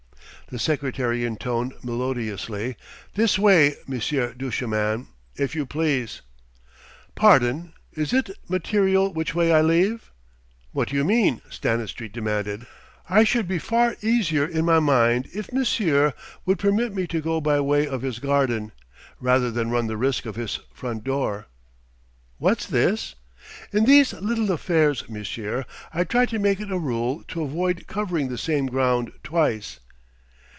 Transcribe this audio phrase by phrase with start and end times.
[0.47, 2.75] The secretary intoned melodiously:
[3.13, 6.19] "This way, Monsieur Duchemin, if you please."
[7.15, 7.71] "Pardon.
[7.93, 10.11] Is it material which way I leave?"
[10.73, 12.67] "What do you mean?" Stanistreet demanded.
[13.09, 16.11] "I should be far easier in my mind if monsieur
[16.45, 18.73] would permit me to go by way of his garden,
[19.21, 21.47] rather than run the risk of his front door."
[22.39, 23.15] "What's this?"
[23.71, 25.63] "In these little affairs, monsieur,
[25.93, 29.79] I try to make it a rule to avoid covering the same ground twice."